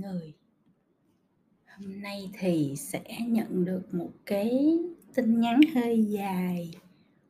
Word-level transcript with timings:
người. 0.00 0.34
Hôm 1.66 2.02
nay 2.02 2.30
thì 2.38 2.74
sẽ 2.76 3.04
nhận 3.26 3.64
được 3.64 3.94
một 3.94 4.10
cái 4.26 4.78
tin 5.14 5.40
nhắn 5.40 5.60
hơi 5.74 6.04
dài 6.04 6.74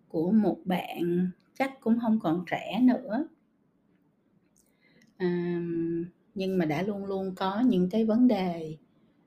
của 0.08 0.30
một 0.30 0.58
bạn 0.64 1.30
chắc 1.58 1.80
cũng 1.80 1.98
không 2.00 2.20
còn 2.20 2.44
trẻ 2.50 2.80
nữa. 2.82 3.28
À, 5.16 5.60
nhưng 6.34 6.58
mà 6.58 6.64
đã 6.64 6.82
luôn 6.82 7.04
luôn 7.04 7.34
có 7.34 7.60
những 7.60 7.90
cái 7.90 8.04
vấn 8.04 8.28
đề 8.28 8.76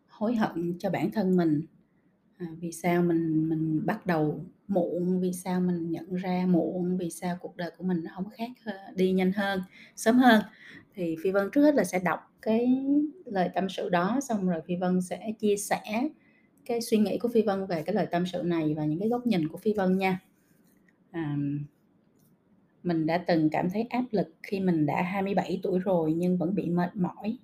hối 0.07 0.35
hận 0.35 0.73
cho 0.79 0.89
bản 0.89 1.11
thân 1.11 1.37
mình 1.37 1.61
à, 2.41 2.47
vì 2.59 2.71
sao 2.71 3.03
mình 3.03 3.49
mình 3.49 3.85
bắt 3.85 4.05
đầu 4.05 4.45
muộn? 4.67 5.19
Vì 5.19 5.33
sao 5.33 5.61
mình 5.61 5.91
nhận 5.91 6.15
ra 6.15 6.45
muộn? 6.47 6.97
Vì 6.97 7.09
sao 7.09 7.37
cuộc 7.41 7.57
đời 7.57 7.71
của 7.77 7.83
mình 7.83 8.03
nó 8.03 8.11
không 8.15 8.29
khác 8.29 8.51
đi 8.95 9.11
nhanh 9.11 9.31
hơn 9.31 9.61
sớm 9.95 10.17
hơn? 10.17 10.41
Thì 10.95 11.15
phi 11.23 11.31
vân 11.31 11.49
trước 11.51 11.61
hết 11.61 11.75
là 11.75 11.83
sẽ 11.83 11.99
đọc 11.99 12.19
cái 12.41 12.85
lời 13.25 13.49
tâm 13.55 13.69
sự 13.69 13.89
đó 13.89 14.19
xong 14.29 14.49
rồi 14.49 14.61
phi 14.65 14.75
vân 14.75 15.01
sẽ 15.01 15.31
chia 15.39 15.57
sẻ 15.57 16.09
cái 16.65 16.81
suy 16.81 16.97
nghĩ 16.97 17.17
của 17.17 17.29
phi 17.33 17.41
vân 17.41 17.65
về 17.65 17.83
cái 17.85 17.95
lời 17.95 18.07
tâm 18.11 18.25
sự 18.25 18.41
này 18.45 18.73
và 18.73 18.85
những 18.85 18.99
cái 18.99 19.09
góc 19.09 19.27
nhìn 19.27 19.47
của 19.47 19.57
phi 19.57 19.73
vân 19.73 19.97
nha. 19.97 20.19
À, 21.11 21.37
mình 22.83 23.05
đã 23.05 23.17
từng 23.27 23.49
cảm 23.49 23.69
thấy 23.69 23.87
áp 23.89 24.03
lực 24.11 24.27
khi 24.43 24.59
mình 24.59 24.85
đã 24.85 25.01
27 25.01 25.59
tuổi 25.63 25.79
rồi 25.79 26.13
nhưng 26.13 26.37
vẫn 26.37 26.55
bị 26.55 26.69
mệt 26.69 26.95
mỏi 26.95 27.37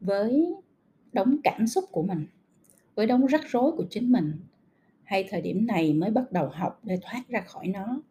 với 0.00 0.54
đống 1.12 1.36
cảm 1.44 1.66
xúc 1.66 1.84
của 1.92 2.02
mình 2.02 2.26
với 3.00 3.06
đống 3.06 3.26
rắc 3.26 3.40
rối 3.50 3.72
của 3.72 3.84
chính 3.90 4.12
mình, 4.12 4.32
hay 5.04 5.26
thời 5.30 5.40
điểm 5.40 5.66
này 5.66 5.92
mới 5.92 6.10
bắt 6.10 6.32
đầu 6.32 6.48
học 6.48 6.80
để 6.82 6.98
thoát 7.02 7.22
ra 7.28 7.40
khỏi 7.40 7.68
nó. 7.68 8.02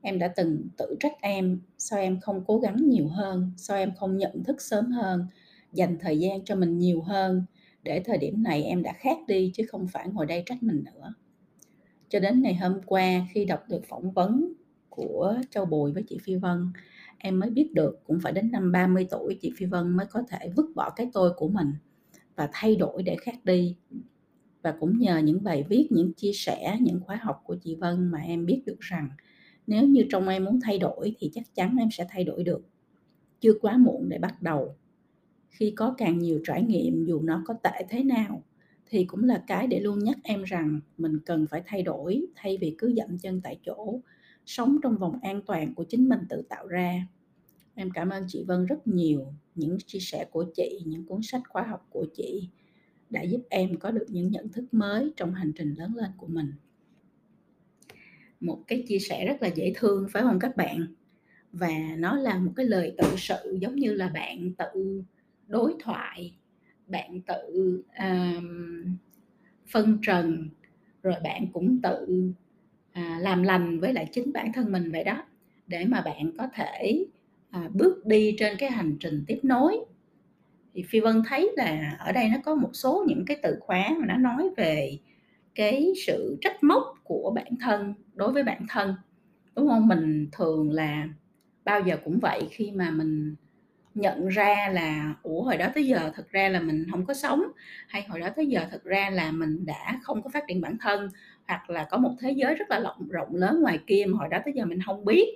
Em 0.00 0.18
đã 0.18 0.28
từng 0.36 0.68
tự 0.76 0.96
trách 1.00 1.12
em, 1.20 1.60
sao 1.78 2.00
em 2.00 2.20
không 2.20 2.44
cố 2.46 2.58
gắng 2.58 2.76
nhiều 2.76 3.08
hơn, 3.08 3.52
sao 3.56 3.76
em 3.76 3.92
không 3.94 4.16
nhận 4.16 4.44
thức 4.44 4.60
sớm 4.60 4.90
hơn, 4.90 5.26
dành 5.72 5.98
thời 6.00 6.18
gian 6.18 6.44
cho 6.44 6.54
mình 6.54 6.78
nhiều 6.78 7.02
hơn, 7.02 7.44
để 7.82 8.02
thời 8.04 8.18
điểm 8.18 8.42
này 8.42 8.62
em 8.62 8.82
đã 8.82 8.92
khác 8.92 9.18
đi 9.26 9.50
chứ 9.54 9.64
không 9.68 9.88
phải 9.88 10.08
ngồi 10.08 10.26
đây 10.26 10.42
trách 10.46 10.62
mình 10.62 10.84
nữa. 10.84 11.14
Cho 12.08 12.20
đến 12.20 12.42
ngày 12.42 12.54
hôm 12.54 12.80
qua, 12.86 13.26
khi 13.32 13.44
đọc 13.44 13.64
được 13.68 13.84
phỏng 13.88 14.10
vấn 14.10 14.52
của 14.88 15.36
Châu 15.50 15.64
Bùi 15.64 15.92
với 15.92 16.02
chị 16.08 16.18
Phi 16.22 16.34
Vân, 16.34 16.72
em 17.18 17.40
mới 17.40 17.50
biết 17.50 17.70
được 17.74 18.00
cũng 18.06 18.20
phải 18.22 18.32
đến 18.32 18.50
năm 18.52 18.72
30 18.72 19.06
tuổi 19.10 19.38
chị 19.40 19.52
Phi 19.56 19.66
Vân 19.66 19.90
mới 19.90 20.06
có 20.06 20.22
thể 20.28 20.52
vứt 20.56 20.66
bỏ 20.74 20.90
cái 20.90 21.10
tôi 21.12 21.32
của 21.36 21.48
mình 21.48 21.72
và 22.36 22.48
thay 22.52 22.76
đổi 22.76 23.02
để 23.02 23.16
khác 23.16 23.44
đi. 23.44 23.76
Và 24.62 24.74
cũng 24.80 24.98
nhờ 24.98 25.18
những 25.18 25.44
bài 25.44 25.64
viết, 25.68 25.86
những 25.90 26.12
chia 26.12 26.32
sẻ, 26.34 26.76
những 26.80 27.00
khóa 27.00 27.16
học 27.22 27.42
của 27.44 27.56
chị 27.56 27.74
Vân 27.74 28.08
mà 28.08 28.20
em 28.20 28.46
biết 28.46 28.62
được 28.66 28.80
rằng 28.80 29.08
nếu 29.66 29.88
như 29.88 30.04
trong 30.10 30.28
em 30.28 30.44
muốn 30.44 30.60
thay 30.62 30.78
đổi 30.78 31.16
thì 31.18 31.30
chắc 31.32 31.54
chắn 31.54 31.76
em 31.78 31.88
sẽ 31.92 32.06
thay 32.10 32.24
đổi 32.24 32.44
được. 32.44 32.66
Chưa 33.40 33.52
quá 33.60 33.76
muộn 33.76 34.08
để 34.08 34.18
bắt 34.18 34.42
đầu. 34.42 34.76
Khi 35.50 35.72
có 35.76 35.94
càng 35.98 36.18
nhiều 36.18 36.40
trải 36.44 36.62
nghiệm, 36.62 37.04
dù 37.06 37.20
nó 37.22 37.42
có 37.46 37.54
tệ 37.54 37.86
thế 37.88 38.04
nào, 38.04 38.42
thì 38.86 39.04
cũng 39.04 39.24
là 39.24 39.44
cái 39.46 39.66
để 39.66 39.80
luôn 39.80 39.98
nhắc 40.04 40.18
em 40.22 40.42
rằng 40.42 40.80
mình 40.98 41.18
cần 41.26 41.46
phải 41.50 41.62
thay 41.66 41.82
đổi, 41.82 42.26
thay 42.36 42.58
vì 42.60 42.74
cứ 42.78 42.94
dậm 42.96 43.18
chân 43.18 43.40
tại 43.44 43.58
chỗ, 43.66 44.00
sống 44.46 44.78
trong 44.82 44.98
vòng 44.98 45.18
an 45.22 45.42
toàn 45.46 45.74
của 45.74 45.84
chính 45.84 46.08
mình 46.08 46.20
tự 46.28 46.42
tạo 46.48 46.66
ra 46.66 47.06
em 47.74 47.90
cảm 47.90 48.08
ơn 48.08 48.24
chị 48.28 48.44
Vân 48.46 48.66
rất 48.66 48.86
nhiều 48.86 49.34
những 49.54 49.78
chia 49.86 49.98
sẻ 49.98 50.24
của 50.30 50.44
chị 50.54 50.78
những 50.86 51.06
cuốn 51.06 51.22
sách 51.22 51.42
khóa 51.48 51.62
học 51.62 51.86
của 51.90 52.06
chị 52.14 52.48
đã 53.10 53.22
giúp 53.22 53.40
em 53.50 53.78
có 53.78 53.90
được 53.90 54.06
những 54.08 54.30
nhận 54.30 54.48
thức 54.48 54.64
mới 54.72 55.12
trong 55.16 55.34
hành 55.34 55.52
trình 55.52 55.74
lớn 55.74 55.96
lên 55.96 56.10
của 56.16 56.26
mình. 56.26 56.52
Một 58.40 58.62
cái 58.66 58.84
chia 58.88 58.98
sẻ 58.98 59.26
rất 59.26 59.42
là 59.42 59.48
dễ 59.48 59.72
thương 59.76 60.06
phải 60.12 60.22
không 60.22 60.38
các 60.38 60.56
bạn? 60.56 60.86
Và 61.52 61.70
nó 61.98 62.16
là 62.16 62.38
một 62.38 62.52
cái 62.56 62.66
lời 62.66 62.94
tự 62.98 63.08
sự 63.16 63.58
giống 63.60 63.76
như 63.76 63.94
là 63.94 64.08
bạn 64.08 64.52
tự 64.58 65.02
đối 65.48 65.74
thoại 65.80 66.34
bạn 66.86 67.20
tự 67.20 67.82
um, 67.98 68.96
phân 69.66 69.98
trần 70.02 70.48
rồi 71.02 71.14
bạn 71.24 71.46
cũng 71.52 71.80
tự 71.82 72.32
à, 72.92 73.18
làm 73.20 73.42
lành 73.42 73.80
với 73.80 73.92
lại 73.92 74.08
chính 74.12 74.32
bản 74.32 74.52
thân 74.52 74.72
mình 74.72 74.92
vậy 74.92 75.04
đó. 75.04 75.24
Để 75.66 75.84
mà 75.84 76.00
bạn 76.00 76.32
có 76.38 76.48
thể 76.54 77.04
à, 77.52 77.68
bước 77.72 78.06
đi 78.06 78.36
trên 78.38 78.56
cái 78.58 78.70
hành 78.70 78.96
trình 79.00 79.24
tiếp 79.26 79.38
nối. 79.42 79.78
Thì 80.74 80.82
phi 80.88 81.00
vân 81.00 81.22
thấy 81.28 81.50
là 81.56 81.96
ở 81.98 82.12
đây 82.12 82.28
nó 82.28 82.36
có 82.44 82.54
một 82.54 82.70
số 82.72 83.04
những 83.08 83.24
cái 83.26 83.36
từ 83.42 83.56
khóa 83.60 83.88
mà 83.98 84.06
nó 84.06 84.16
nói 84.16 84.50
về 84.56 84.98
cái 85.54 85.92
sự 86.06 86.38
trách 86.40 86.62
móc 86.62 86.82
của 87.04 87.32
bản 87.34 87.52
thân 87.60 87.94
đối 88.14 88.32
với 88.32 88.42
bản 88.42 88.66
thân. 88.68 88.94
Đúng 89.56 89.68
không? 89.68 89.88
Mình 89.88 90.28
thường 90.32 90.70
là 90.70 91.08
bao 91.64 91.80
giờ 91.80 91.96
cũng 92.04 92.18
vậy 92.18 92.48
khi 92.50 92.70
mà 92.70 92.90
mình 92.90 93.34
nhận 93.94 94.28
ra 94.28 94.70
là 94.72 95.14
ủa 95.22 95.42
hồi 95.42 95.56
đó 95.56 95.66
tới 95.74 95.86
giờ 95.86 96.10
thật 96.14 96.30
ra 96.30 96.48
là 96.48 96.60
mình 96.60 96.86
không 96.90 97.06
có 97.06 97.14
sống. 97.14 97.42
Hay 97.88 98.02
hồi 98.08 98.20
đó 98.20 98.28
tới 98.36 98.46
giờ 98.46 98.66
thật 98.70 98.84
ra 98.84 99.10
là 99.10 99.32
mình 99.32 99.66
đã 99.66 100.00
không 100.02 100.22
có 100.22 100.30
phát 100.30 100.44
triển 100.48 100.60
bản 100.60 100.76
thân. 100.80 101.08
Hoặc 101.48 101.70
là 101.70 101.88
có 101.90 101.98
một 101.98 102.14
thế 102.20 102.32
giới 102.32 102.54
rất 102.54 102.70
là 102.70 102.80
rộng 102.80 103.08
rộng 103.08 103.34
lớn 103.34 103.60
ngoài 103.62 103.78
kia 103.86 104.04
mà 104.08 104.18
hồi 104.18 104.28
đó 104.30 104.38
tới 104.44 104.54
giờ 104.56 104.64
mình 104.64 104.82
không 104.86 105.04
biết. 105.04 105.28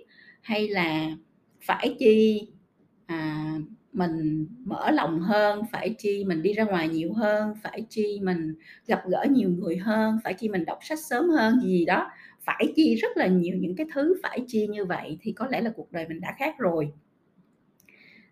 Hay 0.43 0.69
là 0.69 1.11
phải 1.67 1.97
chi 1.99 2.49
à, 3.07 3.53
mình 3.93 4.47
mở 4.65 4.91
lòng 4.91 5.21
hơn 5.21 5.63
phải 5.73 5.95
chi 5.99 6.25
mình 6.25 6.43
đi 6.43 6.53
ra 6.53 6.65
ngoài 6.65 6.89
nhiều 6.89 7.13
hơn 7.13 7.55
phải 7.63 7.87
chi 7.89 8.21
mình 8.23 8.55
gặp 8.87 9.03
gỡ 9.09 9.27
nhiều 9.31 9.51
người 9.51 9.77
hơn 9.77 10.19
phải 10.25 10.35
chi 10.35 10.49
mình 10.49 10.65
đọc 10.65 10.79
sách 10.83 10.99
sớm 10.99 11.29
hơn 11.29 11.61
gì 11.63 11.85
đó. 11.85 12.11
Phải 12.45 12.73
chi 12.77 12.95
rất 12.95 13.17
là 13.17 13.27
nhiều 13.27 13.57
những 13.61 13.77
cái 13.77 13.87
thứ 13.95 14.15
phải 14.23 14.41
chi 14.49 14.67
như 14.67 14.85
vậy 14.85 15.19
thì 15.21 15.33
có 15.33 15.47
lẽ 15.47 15.61
là 15.61 15.71
cuộc 15.77 15.93
đời 15.93 16.09
mình 16.09 16.21
đã 16.21 16.35
khác 16.39 16.55
rồi. 16.59 16.93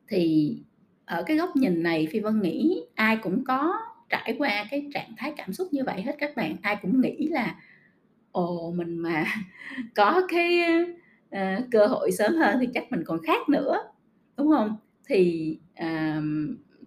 Thì 0.09 0.57
ở 1.05 1.23
cái 1.23 1.37
góc 1.37 1.57
nhìn 1.57 1.83
này 1.83 2.09
phi 2.11 2.21
vân 2.21 2.41
nghĩ 2.41 2.83
ai 2.95 3.17
cũng 3.17 3.45
có 3.45 3.75
trải 4.09 4.35
qua 4.39 4.67
cái 4.71 4.87
trạng 4.95 5.15
thái 5.17 5.33
cảm 5.37 5.53
xúc 5.53 5.69
như 5.73 5.85
vậy 5.85 6.03
hết 6.03 6.17
các 6.19 6.37
bạn. 6.37 6.57
Ai 6.63 6.77
cũng 6.83 7.01
nghĩ 7.01 7.29
là 7.31 7.57
ồ 8.33 8.73
mình 8.77 8.99
mà 8.99 9.25
có 9.95 10.23
cái 10.29 10.61
À, 11.35 11.61
cơ 11.71 11.87
hội 11.87 12.13
sớm 12.13 12.35
hơn 12.35 12.59
thì 12.61 12.69
chắc 12.75 12.93
mình 12.93 13.03
còn 13.07 13.19
khác 13.27 13.49
nữa 13.49 13.79
đúng 14.37 14.51
không? 14.51 14.77
Thì 15.07 15.59
à, 15.75 16.21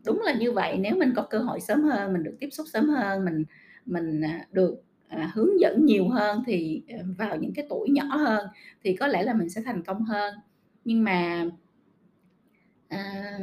đúng 0.05 0.21
là 0.21 0.33
như 0.33 0.51
vậy 0.51 0.77
nếu 0.79 0.95
mình 0.95 1.13
có 1.15 1.21
cơ 1.29 1.39
hội 1.39 1.59
sớm 1.59 1.83
hơn 1.83 2.13
mình 2.13 2.23
được 2.23 2.35
tiếp 2.39 2.49
xúc 2.51 2.65
sớm 2.73 2.89
hơn 2.89 3.25
mình 3.25 3.43
mình 3.85 4.21
à, 4.21 4.45
được 4.51 4.83
à, 5.07 5.31
hướng 5.33 5.59
dẫn 5.59 5.85
nhiều 5.85 6.09
hơn 6.09 6.43
thì 6.47 6.81
à, 6.89 6.97
vào 7.17 7.35
những 7.37 7.53
cái 7.53 7.65
tuổi 7.69 7.89
nhỏ 7.89 8.03
hơn 8.03 8.47
thì 8.83 8.95
có 8.95 9.07
lẽ 9.07 9.23
là 9.23 9.33
mình 9.33 9.49
sẽ 9.49 9.61
thành 9.65 9.83
công 9.83 10.03
hơn. 10.05 10.33
Nhưng 10.85 11.03
mà 11.03 11.45
à, 12.87 13.39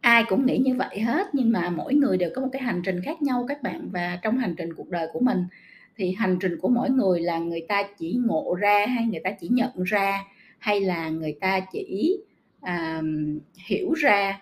ai 0.00 0.24
cũng 0.28 0.46
nghĩ 0.46 0.58
như 0.58 0.74
vậy 0.74 1.00
hết 1.00 1.26
nhưng 1.32 1.52
mà 1.52 1.70
mỗi 1.70 1.94
người 1.94 2.16
đều 2.16 2.30
có 2.34 2.42
một 2.42 2.48
cái 2.52 2.62
hành 2.62 2.82
trình 2.84 3.00
khác 3.04 3.22
nhau 3.22 3.44
các 3.48 3.62
bạn. 3.62 3.90
Và 3.92 4.18
trong 4.22 4.38
hành 4.38 4.54
trình 4.58 4.74
cuộc 4.74 4.88
đời 4.88 5.08
của 5.12 5.20
mình 5.20 5.44
thì 5.96 6.14
hành 6.18 6.38
trình 6.40 6.58
của 6.60 6.68
mỗi 6.68 6.90
người 6.90 7.20
là 7.20 7.38
người 7.38 7.60
ta 7.68 7.82
chỉ 7.98 8.18
ngộ 8.24 8.54
ra 8.54 8.86
hay 8.86 9.06
người 9.06 9.20
ta 9.24 9.30
chỉ 9.30 9.48
nhận 9.48 9.82
ra 9.82 10.24
hay 10.62 10.80
là 10.80 11.08
người 11.08 11.36
ta 11.40 11.60
chỉ 11.72 12.18
à, 12.60 13.02
hiểu 13.68 13.92
ra 13.92 14.40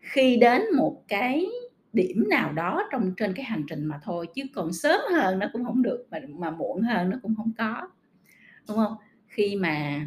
khi 0.00 0.36
đến 0.36 0.62
một 0.76 1.04
cái 1.08 1.46
điểm 1.92 2.24
nào 2.28 2.52
đó 2.52 2.88
trong 2.92 3.14
trên 3.16 3.34
cái 3.34 3.44
hành 3.44 3.64
trình 3.68 3.84
mà 3.84 4.00
thôi 4.02 4.26
chứ 4.34 4.42
còn 4.54 4.72
sớm 4.72 5.00
hơn 5.12 5.38
nó 5.38 5.46
cũng 5.52 5.64
không 5.64 5.82
được 5.82 6.06
mà 6.10 6.18
mà 6.28 6.50
muộn 6.50 6.82
hơn 6.82 7.10
nó 7.10 7.16
cũng 7.22 7.34
không 7.36 7.52
có 7.58 7.88
đúng 8.68 8.76
không? 8.76 8.96
Khi 9.28 9.56
mà 9.56 10.00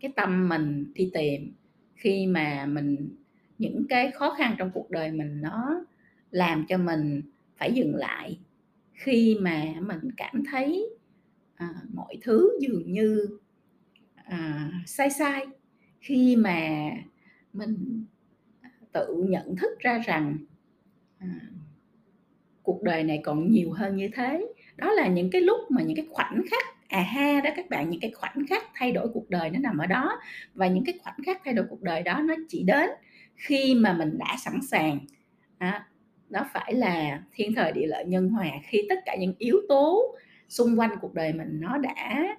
cái 0.00 0.12
tâm 0.16 0.48
mình 0.48 0.92
đi 0.94 1.10
tìm 1.14 1.54
khi 1.96 2.26
mà 2.26 2.66
mình 2.66 3.16
những 3.58 3.86
cái 3.88 4.10
khó 4.10 4.34
khăn 4.38 4.54
trong 4.58 4.70
cuộc 4.74 4.90
đời 4.90 5.12
mình 5.12 5.40
nó 5.42 5.84
làm 6.30 6.66
cho 6.68 6.78
mình 6.78 7.22
phải 7.56 7.72
dừng 7.74 7.94
lại 7.94 8.38
khi 8.92 9.38
mà 9.40 9.64
mình 9.80 10.00
cảm 10.16 10.42
thấy 10.50 10.90
à, 11.54 11.68
mọi 11.94 12.18
thứ 12.22 12.50
dường 12.60 12.92
như 12.92 13.38
à, 14.32 14.70
sai 14.86 15.10
sai. 15.10 15.46
Khi 16.00 16.36
mà 16.36 16.90
mình 17.52 18.04
tự 18.92 19.24
nhận 19.28 19.56
thức 19.56 19.78
ra 19.78 19.98
rằng 19.98 20.38
à, 21.18 21.28
cuộc 22.62 22.82
đời 22.82 23.04
này 23.04 23.20
còn 23.24 23.50
nhiều 23.50 23.72
hơn 23.72 23.96
như 23.96 24.08
thế. 24.14 24.46
Đó 24.76 24.92
là 24.92 25.08
những 25.08 25.30
cái 25.30 25.40
lúc 25.40 25.60
mà 25.70 25.82
những 25.82 25.96
cái 25.96 26.06
khoảnh 26.10 26.42
khắc 26.50 26.88
à 26.88 27.00
ha 27.00 27.40
đó 27.40 27.50
các 27.56 27.70
bạn 27.70 27.90
những 27.90 28.00
cái 28.00 28.10
khoảnh 28.10 28.46
khắc 28.48 28.62
thay 28.74 28.92
đổi 28.92 29.08
cuộc 29.14 29.30
đời 29.30 29.50
nó 29.50 29.58
nằm 29.58 29.78
ở 29.78 29.86
đó. 29.86 30.20
Và 30.54 30.66
những 30.66 30.84
cái 30.84 30.98
khoảnh 31.02 31.16
khắc 31.26 31.40
thay 31.44 31.54
đổi 31.54 31.66
cuộc 31.70 31.82
đời 31.82 32.02
đó 32.02 32.20
nó 32.24 32.34
chỉ 32.48 32.62
đến 32.62 32.90
khi 33.36 33.74
mà 33.74 33.92
mình 33.92 34.18
đã 34.18 34.36
sẵn 34.38 34.60
sàng. 34.62 34.98
À, 35.58 35.86
nó 36.30 36.46
phải 36.52 36.74
là 36.74 37.22
thiên 37.32 37.54
thời 37.54 37.72
địa 37.72 37.86
lợi 37.86 38.04
nhân 38.04 38.28
hòa 38.28 38.50
khi 38.62 38.86
tất 38.88 38.98
cả 39.06 39.16
những 39.16 39.34
yếu 39.38 39.56
tố 39.68 40.16
xung 40.48 40.78
quanh 40.78 40.90
cuộc 41.00 41.14
đời 41.14 41.32
mình 41.32 41.60
nó 41.60 41.78
đã 41.78 42.36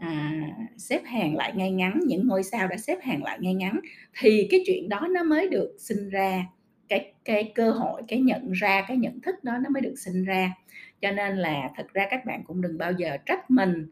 à, 0.00 0.32
xếp 0.76 1.02
hàng 1.04 1.36
lại 1.36 1.52
ngay 1.56 1.70
ngắn 1.70 2.00
những 2.06 2.28
ngôi 2.28 2.42
sao 2.42 2.68
đã 2.68 2.76
xếp 2.76 2.98
hàng 3.02 3.22
lại 3.22 3.38
ngay 3.40 3.54
ngắn 3.54 3.80
thì 4.20 4.48
cái 4.50 4.60
chuyện 4.66 4.88
đó 4.88 5.08
nó 5.10 5.22
mới 5.22 5.48
được 5.48 5.76
sinh 5.78 6.08
ra 6.08 6.46
cái 6.88 7.12
cái 7.24 7.52
cơ 7.54 7.70
hội 7.70 8.02
cái 8.08 8.20
nhận 8.20 8.52
ra 8.52 8.84
cái 8.88 8.96
nhận 8.96 9.20
thức 9.20 9.44
đó 9.44 9.58
nó 9.58 9.70
mới 9.70 9.80
được 9.80 9.94
sinh 9.98 10.24
ra. 10.24 10.52
Cho 11.00 11.10
nên 11.10 11.36
là 11.36 11.70
thật 11.76 11.86
ra 11.92 12.06
các 12.10 12.24
bạn 12.24 12.44
cũng 12.46 12.60
đừng 12.62 12.78
bao 12.78 12.92
giờ 12.92 13.16
trách 13.26 13.50
mình 13.50 13.86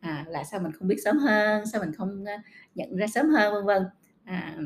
à, 0.00 0.24
là 0.28 0.44
sao 0.44 0.60
mình 0.60 0.72
không 0.72 0.88
biết 0.88 0.96
sớm 1.04 1.18
hơn 1.18 1.66
sao 1.72 1.80
mình 1.80 1.92
không 1.92 2.24
ờ, 2.26 2.32
nhận 2.74 2.96
ra 2.96 3.06
sớm 3.06 3.28
hơn 3.28 3.54
vân 3.54 3.64
vân. 3.66 3.82
À, 4.24 4.56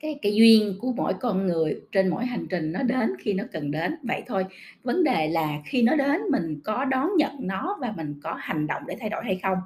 cái 0.00 0.18
cái 0.22 0.34
duyên 0.34 0.78
của 0.80 0.92
mỗi 0.92 1.14
con 1.20 1.46
người 1.46 1.80
trên 1.92 2.08
mỗi 2.08 2.26
hành 2.26 2.46
trình 2.50 2.72
nó 2.72 2.82
đến 2.82 3.10
khi 3.18 3.32
nó 3.32 3.44
cần 3.52 3.70
đến, 3.70 3.94
vậy 4.02 4.22
thôi. 4.26 4.44
Vấn 4.82 5.04
đề 5.04 5.28
là 5.28 5.58
khi 5.66 5.82
nó 5.82 5.96
đến 5.96 6.20
mình 6.30 6.60
có 6.64 6.84
đón 6.84 7.08
nhận 7.16 7.32
nó 7.40 7.76
và 7.80 7.92
mình 7.96 8.14
có 8.22 8.34
hành 8.38 8.66
động 8.66 8.82
để 8.86 8.96
thay 9.00 9.08
đổi 9.08 9.24
hay 9.24 9.40
không. 9.42 9.58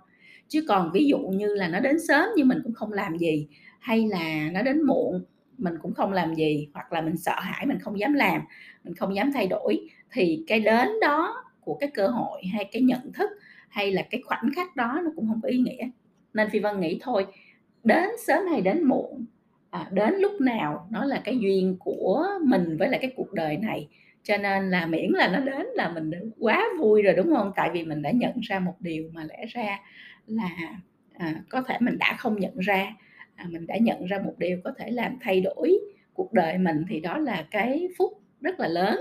Chứ 0.48 0.64
còn 0.68 0.90
ví 0.94 1.06
dụ 1.06 1.18
như 1.18 1.54
là 1.54 1.68
nó 1.68 1.80
đến 1.80 1.96
sớm 2.08 2.28
nhưng 2.36 2.48
mình 2.48 2.58
cũng 2.64 2.74
không 2.74 2.92
làm 2.92 3.18
gì, 3.18 3.46
hay 3.80 4.06
là 4.08 4.50
nó 4.52 4.62
đến 4.62 4.82
muộn 4.82 5.24
mình 5.58 5.74
cũng 5.82 5.94
không 5.94 6.12
làm 6.12 6.34
gì, 6.34 6.68
hoặc 6.74 6.92
là 6.92 7.00
mình 7.00 7.16
sợ 7.16 7.34
hãi 7.40 7.66
mình 7.66 7.78
không 7.78 7.98
dám 7.98 8.12
làm, 8.12 8.42
mình 8.84 8.94
không 8.94 9.14
dám 9.16 9.32
thay 9.32 9.46
đổi 9.46 9.88
thì 10.12 10.44
cái 10.46 10.60
đến 10.60 10.88
đó 11.00 11.44
của 11.60 11.74
cái 11.74 11.90
cơ 11.94 12.08
hội 12.08 12.42
hay 12.52 12.68
cái 12.72 12.82
nhận 12.82 13.12
thức 13.12 13.30
hay 13.68 13.92
là 13.92 14.02
cái 14.10 14.22
khoảnh 14.24 14.50
khắc 14.56 14.76
đó 14.76 15.00
nó 15.04 15.10
cũng 15.16 15.28
không 15.28 15.40
có 15.42 15.48
ý 15.48 15.58
nghĩa. 15.58 15.88
Nên 16.34 16.50
Phi 16.50 16.58
Vân 16.58 16.80
nghĩ 16.80 16.98
thôi, 17.02 17.26
đến 17.84 18.08
sớm 18.26 18.46
hay 18.50 18.60
đến 18.60 18.84
muộn, 18.84 19.24
à, 19.72 19.88
đến 19.92 20.14
lúc 20.18 20.40
nào 20.40 20.88
nó 20.90 21.04
là 21.04 21.20
cái 21.24 21.38
duyên 21.38 21.76
của 21.80 22.26
mình 22.44 22.76
với 22.78 22.88
lại 22.88 22.98
cái 23.02 23.12
cuộc 23.16 23.32
đời 23.32 23.56
này, 23.56 23.88
cho 24.22 24.36
nên 24.36 24.70
là 24.70 24.86
miễn 24.86 25.10
là 25.10 25.28
nó 25.28 25.40
đến 25.40 25.66
là 25.74 25.88
mình 25.92 26.10
quá 26.38 26.64
vui 26.80 27.02
rồi, 27.02 27.14
đúng 27.14 27.34
không? 27.36 27.52
Tại 27.56 27.70
vì 27.72 27.84
mình 27.84 28.02
đã 28.02 28.10
nhận 28.10 28.32
ra 28.42 28.58
một 28.58 28.74
điều 28.80 29.10
mà 29.14 29.24
lẽ 29.24 29.46
ra 29.48 29.78
là, 30.26 30.50
à, 31.14 31.34
có 31.48 31.62
thể 31.62 31.76
mình 31.80 31.98
đã 31.98 32.16
không 32.18 32.40
nhận 32.40 32.58
ra, 32.58 32.96
à, 33.34 33.46
mình 33.50 33.66
đã 33.66 33.76
nhận 33.76 34.06
ra 34.06 34.18
một 34.18 34.34
điều 34.38 34.58
có 34.64 34.72
thể 34.78 34.90
làm 34.90 35.16
thay 35.20 35.40
đổi 35.40 35.78
cuộc 36.14 36.32
đời 36.32 36.58
mình 36.58 36.84
thì 36.88 37.00
đó 37.00 37.18
là 37.18 37.46
cái 37.50 37.88
phúc 37.98 38.12
rất 38.40 38.60
là 38.60 38.68
lớn. 38.68 38.98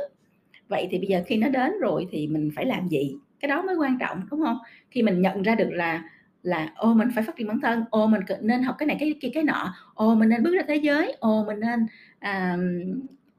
Vậy 0.68 0.88
thì 0.92 0.98
bây 0.98 1.08
giờ 1.08 1.24
khi 1.26 1.38
nó 1.38 1.50
đến 1.50 1.72
rồi 1.82 2.08
thì 2.12 2.28
mình 2.28 2.50
phải 2.56 2.66
làm 2.66 2.88
gì? 2.88 3.16
Cái 3.40 3.50
đó 3.50 3.62
mới 3.62 3.76
quan 3.76 3.98
trọng, 4.00 4.22
đúng 4.32 4.42
không? 4.46 4.58
Khi 4.92 5.02
mình 5.02 5.22
nhận 5.22 5.42
ra 5.42 5.56
được 5.56 5.70
là 5.72 6.04
là, 6.44 6.74
ô 6.76 6.94
mình 6.94 7.08
phải 7.16 7.24
phát 7.24 7.36
triển 7.36 7.48
bản 7.48 7.60
thân, 7.62 7.84
ô 7.90 8.08
mình 8.08 8.22
nên 8.42 8.64
học 8.64 8.76
cái 8.80 8.88
này, 8.88 8.98
cái 9.00 9.16
kia, 9.22 9.30
cái 9.34 9.44
nọ, 9.44 9.74
ô 9.94 10.16
mình 10.16 10.30
nên 10.30 10.44
bước 10.44 10.56
ra 10.56 10.62
thế 10.68 10.76
giới, 10.76 11.16
ô 11.20 11.46
mình 11.46 11.60
nên, 11.60 11.86
à, 12.20 12.58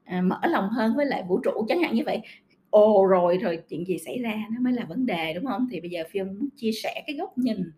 à, 0.05 0.21
mở 0.21 0.39
lòng 0.49 0.69
hơn 0.69 0.95
với 0.95 1.05
lại 1.05 1.23
vũ 1.27 1.39
trụ, 1.39 1.65
chẳng 1.67 1.81
hạn 1.81 1.95
như 1.95 2.03
vậy. 2.05 2.21
Ồ, 2.69 3.07
rồi 3.07 3.37
rồi 3.37 3.59
chuyện 3.69 3.85
gì 3.85 3.97
xảy 3.97 4.19
ra 4.19 4.33
nó 4.51 4.59
mới 4.61 4.73
là 4.73 4.85
vấn 4.85 5.05
đề, 5.05 5.33
đúng 5.33 5.45
không? 5.45 5.67
Thì 5.71 5.81
bây 5.81 5.89
giờ 5.89 6.03
phim 6.11 6.27
muốn 6.27 6.49
chia 6.55 6.71
sẻ 6.71 7.03
cái 7.07 7.15
góc 7.15 7.37
nhìn 7.37 7.71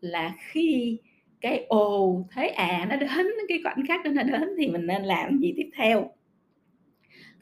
là 0.00 0.34
khi 0.38 0.98
cái 1.40 1.64
ồ, 1.68 2.24
thế 2.34 2.46
à 2.46 2.86
nó 2.90 2.96
đến, 2.96 3.26
cái 3.48 3.60
khoảnh 3.64 3.86
khắc 3.86 4.04
đó 4.04 4.10
nó 4.14 4.22
đến 4.22 4.48
thì 4.58 4.68
mình 4.68 4.86
nên 4.86 5.02
làm 5.02 5.38
gì 5.38 5.54
tiếp 5.56 5.70
theo? 5.76 6.10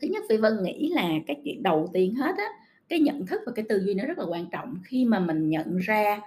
Thứ 0.00 0.08
nhất 0.08 0.24
Phi 0.28 0.36
Vân 0.36 0.52
nghĩ 0.62 0.90
là 0.94 1.08
cái 1.26 1.36
chuyện 1.44 1.62
đầu 1.62 1.90
tiên 1.92 2.14
hết 2.14 2.36
á, 2.38 2.44
cái 2.88 3.00
nhận 3.00 3.26
thức 3.26 3.40
và 3.46 3.52
cái 3.56 3.64
tư 3.68 3.80
duy 3.84 3.94
nó 3.94 4.04
rất 4.04 4.18
là 4.18 4.24
quan 4.24 4.46
trọng. 4.52 4.74
Khi 4.84 5.04
mà 5.04 5.18
mình 5.20 5.48
nhận 5.48 5.76
ra, 5.78 6.20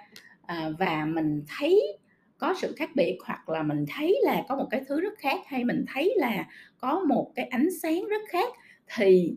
à, 0.52 0.70
và 0.78 1.04
mình 1.04 1.42
thấy 1.58 1.98
có 2.38 2.54
sự 2.60 2.74
khác 2.76 2.90
biệt, 2.94 3.18
hoặc 3.26 3.48
là 3.48 3.62
mình 3.62 3.84
thấy 3.88 4.20
là 4.22 4.44
có 4.48 4.56
một 4.56 4.66
cái 4.70 4.84
thứ 4.88 5.00
rất 5.00 5.12
khác, 5.18 5.40
hay 5.46 5.64
mình 5.64 5.84
thấy 5.94 6.14
là 6.16 6.48
có 6.78 7.04
một 7.08 7.32
cái 7.34 7.44
ánh 7.44 7.68
sáng 7.82 8.04
rất 8.10 8.20
khác, 8.28 8.52
thì 8.96 9.34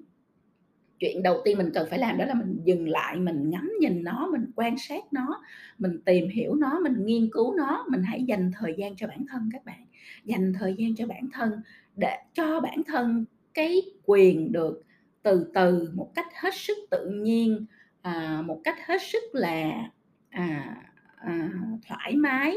chuyện 1.00 1.24
đầu 1.24 1.42
tiên 1.46 1.58
mình 1.58 1.72
cần 1.74 1.88
phải 1.90 2.00
làm 2.00 2.18
đó 2.18 2.26
là 2.26 2.34
mình 2.34 2.60
dừng 2.64 2.90
lại, 2.90 3.16
mình 3.16 3.50
ngắm 3.50 3.72
nhìn 3.80 4.04
nó, 4.04 4.28
mình 4.32 4.52
quan 4.56 4.78
sát 4.78 5.04
nó, 5.12 5.42
mình 5.78 6.02
tìm 6.06 6.30
hiểu 6.30 6.56
nó, 6.56 6.80
mình 6.80 7.06
nghiên 7.06 7.30
cứu 7.32 7.56
nó, 7.56 7.86
mình 7.92 8.04
hãy 8.04 8.24
dành 8.24 8.52
thời 8.60 8.74
gian 8.78 8.96
cho 8.96 9.08
bản 9.08 9.26
thân 9.30 9.50
các 9.54 9.66
bạn. 9.66 9.86
Dành 10.24 10.54
thời 10.60 10.76
gian 10.78 10.96
cho 10.96 11.08
bản 11.08 11.30
thân 11.34 11.52
để 11.96 12.18
cho 12.34 12.60
bản 12.60 12.84
thân 12.88 13.26
cái 13.54 13.82
quyền 14.06 14.52
được 14.52 14.84
từ 15.24 15.52
từ, 15.54 15.90
một 15.94 16.12
cách 16.16 16.28
hết 16.42 16.54
sức 16.54 16.78
tự 16.92 17.10
nhiên, 17.10 17.66
à, 18.02 18.44
một 18.46 18.62
cách 18.64 18.78
hết 18.86 19.02
sức 19.02 19.24
là, 19.34 19.90
à, 20.30 20.76
à, 21.26 21.50
thoải 21.88 22.16
mái, 22.16 22.56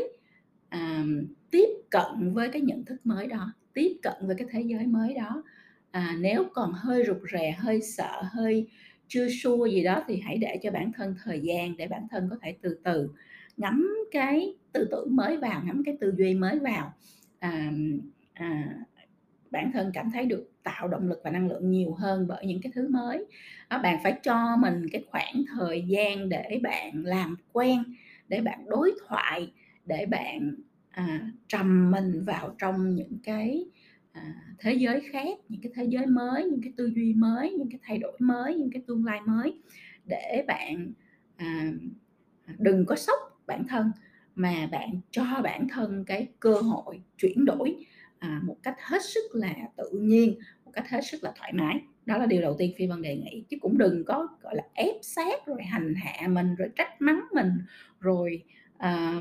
à, 0.69 1.05
tiếp 1.51 1.69
cận 1.91 2.33
với 2.35 2.49
cái 2.49 2.63
nhận 2.63 2.85
thức 2.85 3.07
mới 3.07 3.27
đó, 3.27 3.53
tiếp 3.75 3.99
cận 4.03 4.15
với 4.23 4.37
cái 4.39 4.49
thế 4.51 4.61
giới 4.61 4.87
mới 4.87 5.15
đó. 5.15 5.43
À, 5.91 6.17
nếu 6.21 6.45
còn 6.55 6.73
hơi 6.73 7.05
rụt 7.07 7.19
rè, 7.33 7.57
hơi 7.59 7.81
sợ, 7.83 8.23
hơi 8.31 8.69
chưa 9.09 9.29
xua 9.43 9.67
gì 9.67 9.85
đó 9.85 10.05
thì 10.09 10.21
hãy 10.21 10.39
để 10.39 10.59
cho 10.63 10.71
bản 10.71 10.93
thân 10.93 11.15
thời 11.25 11.41
gian 11.41 11.77
để 11.77 11.89
bản 11.89 12.07
thân 12.11 12.29
có 12.31 12.37
thể 12.43 12.57
từ 12.63 12.79
từ 12.85 13.09
ngắm 13.57 13.89
cái 14.11 14.55
tư 14.73 14.89
tưởng 14.91 15.17
mới 15.17 15.37
vào, 15.37 15.63
ngắm 15.65 15.83
cái 15.85 15.97
tư 16.01 16.15
duy 16.19 16.35
mới 16.35 16.59
vào. 16.59 16.93
À, 17.39 17.73
à, 18.35 18.75
bản 19.51 19.73
thân 19.73 19.91
cảm 19.95 20.11
thấy 20.11 20.27
được 20.27 20.51
tạo 20.63 20.89
động 20.89 21.09
lực 21.09 21.21
và 21.25 21.31
năng 21.31 21.49
lượng 21.49 21.71
nhiều 21.71 21.95
hơn 21.95 22.27
bởi 22.29 22.47
những 22.47 22.61
cái 22.63 22.73
thứ 22.75 22.89
mới. 22.89 23.27
Đó, 23.71 23.79
bạn 23.83 23.99
phải 24.03 24.13
cho 24.23 24.57
mình 24.57 24.87
cái 24.93 25.05
khoảng 25.11 25.43
thời 25.55 25.83
gian 25.83 26.29
để 26.29 26.61
bạn 26.63 27.05
làm 27.05 27.37
quen, 27.53 27.83
để 28.29 28.41
bạn 28.41 28.65
đối 28.69 28.93
thoại, 29.07 29.53
để 29.85 30.07
bạn, 30.07 30.55
à, 30.91 31.31
trầm 31.49 31.91
mình 31.91 32.25
vào 32.25 32.55
trong 32.59 32.95
những 32.95 33.19
cái, 33.25 33.65
à, 34.13 34.35
thế 34.59 34.75
giới 34.75 35.01
khác, 35.13 35.39
những 35.49 35.61
cái 35.61 35.73
thế 35.75 35.85
giới 35.85 36.07
mới, 36.07 36.45
những 36.45 36.63
cái 36.63 36.73
tư 36.77 36.87
duy 36.95 37.15
mới, 37.15 37.53
những 37.53 37.71
cái 37.71 37.81
thay 37.83 37.99
đổi 37.99 38.17
mới, 38.19 38.55
những 38.55 38.71
cái 38.73 38.83
tương 38.87 39.05
lai 39.05 39.21
mới 39.27 39.63
để 40.05 40.45
bạn, 40.47 40.93
à, 41.37 41.73
đừng 42.59 42.87
có 42.87 42.97
sốc 42.97 43.19
bản 43.47 43.67
thân 43.69 43.93
mà 44.35 44.69
bạn 44.73 45.01
cho 45.11 45.25
bản 45.45 45.69
thân 45.69 46.05
cái 46.05 46.29
cơ 46.41 46.55
hội 46.55 47.01
chuyển 47.17 47.45
đổi, 47.45 47.87
à, 48.19 48.41
một 48.45 48.57
cách 48.63 48.77
hết 48.81 49.03
sức 49.05 49.25
là 49.33 49.55
tự 49.77 49.91
nhiên, 49.93 50.39
một 50.65 50.71
cách 50.75 50.89
hết 50.89 51.01
sức 51.11 51.25
là 51.25 51.33
thoải 51.37 51.53
mái. 51.53 51.81
Đó 52.09 52.19
là 52.19 52.27
điều 52.27 52.43
đầu 52.43 52.55
tiên 52.59 52.73
Phi 52.77 52.87
Vân 52.87 53.03
đề 53.03 53.17
nghị, 53.17 53.45
chứ 53.49 53.57
cũng 53.61 53.79
đừng 53.79 54.05
có, 54.05 54.29
gọi 54.43 54.57
là, 54.57 54.63
ép 54.75 54.95
sát 55.03 55.47
rồi 55.47 55.63
hành 55.63 55.95
hạ 55.95 56.29
mình, 56.29 56.55
rồi 56.55 56.69
trách 56.77 57.01
mắng 57.03 57.21
mình, 57.35 57.51
rồi, 58.01 58.43
à, 58.79 59.21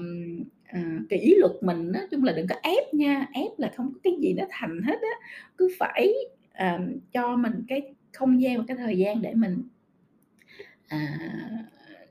à, 0.65 0.99
kỷ 1.09 1.35
luật 1.37 1.51
mình. 1.61 1.91
Nói 1.91 2.07
chung 2.11 2.23
là 2.23 2.33
đừng 2.33 2.47
có 2.47 2.55
ép 2.63 2.93
nha, 2.93 3.27
ép 3.33 3.51
là 3.57 3.71
không 3.75 3.93
có 3.93 3.99
cái 4.03 4.13
gì 4.21 4.33
nó 4.33 4.45
thành 4.49 4.81
hết 4.81 4.99
á, 5.01 5.29
cứ 5.57 5.69
phải, 5.79 6.13
à, 6.51 6.79
cho 7.11 7.35
mình 7.35 7.53
cái 7.67 7.81
không 8.13 8.41
gian 8.41 8.57
và 8.57 8.63
cái 8.67 8.77
thời 8.77 8.97
gian 8.97 9.21
để 9.21 9.33
mình 9.33 9.61
à, 10.87 11.19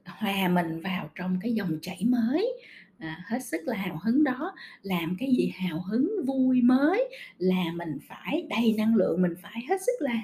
hòa 0.05 0.49
mình 0.49 0.81
vào 0.81 1.11
trong 1.15 1.39
cái 1.43 1.53
dòng 1.53 1.79
chảy 1.83 1.99
mới, 2.07 2.53
à, 2.99 3.25
hết 3.27 3.45
sức 3.45 3.61
là 3.65 3.77
hào 3.77 4.01
hứng 4.05 4.25
đó. 4.25 4.55
Làm 4.83 5.17
cái 5.19 5.35
gì 5.37 5.53
hào 5.57 5.81
hứng, 5.81 6.11
vui 6.27 6.63
mới 6.63 7.09
là 7.39 7.65
mình 7.75 7.99
phải 8.09 8.47
đầy 8.51 8.75
năng 8.79 8.97
lượng, 8.97 9.23
mình 9.23 9.35
phải 9.43 9.63
hết 9.69 9.77
sức 9.87 9.93
là 10.01 10.23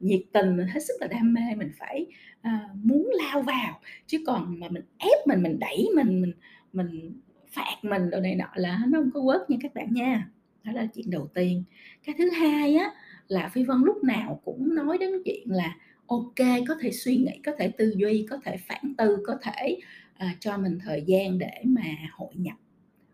nhiệt 0.00 0.20
tình, 0.32 0.56
mình 0.56 0.66
hết 0.66 0.80
sức 0.80 0.94
là 1.00 1.06
đam 1.06 1.34
mê, 1.34 1.54
mình 1.56 1.70
phải, 1.78 2.06
à, 2.40 2.68
muốn 2.82 3.10
lao 3.12 3.42
vào, 3.42 3.80
chứ 4.06 4.18
còn 4.26 4.60
mà 4.60 4.68
mình 4.68 4.82
ép 4.98 5.26
mình, 5.26 5.42
mình 5.42 5.58
đẩy 5.58 5.88
mình, 5.94 6.20
mình 6.20 6.32
mình 6.72 7.20
phạt 7.52 7.76
mình 7.82 8.10
đồ 8.10 8.20
này 8.20 8.34
nọ 8.34 8.48
là 8.54 8.80
nó 8.88 8.98
không 8.98 9.10
có 9.14 9.20
quớt 9.20 9.50
nha 9.50 9.56
các 9.60 9.74
bạn 9.74 9.88
nha. 9.94 10.28
Đó 10.64 10.72
là 10.72 10.86
chuyện 10.94 11.10
đầu 11.10 11.28
tiên. 11.34 11.64
Cái 12.04 12.14
thứ 12.18 12.30
hai 12.30 12.74
á, 12.74 12.90
là 13.28 13.48
Phi 13.48 13.64
Vân 13.64 13.76
lúc 13.84 14.04
nào 14.04 14.40
cũng 14.44 14.74
nói 14.74 14.98
đến 14.98 15.10
chuyện 15.24 15.50
là 15.50 15.76
ok 16.06 16.64
có 16.68 16.74
thể 16.80 16.90
suy 16.90 17.16
nghĩ, 17.16 17.40
có 17.46 17.52
thể 17.58 17.68
tư 17.68 17.94
duy, 17.96 18.26
có 18.30 18.38
thể 18.44 18.56
phản 18.56 18.94
tư, 18.98 19.16
có 19.26 19.38
thể, 19.42 19.80
à, 20.18 20.34
cho 20.40 20.58
mình 20.58 20.78
thời 20.84 21.02
gian 21.06 21.38
để 21.38 21.62
mà 21.64 21.82
hội 22.12 22.32
nhập, 22.34 22.56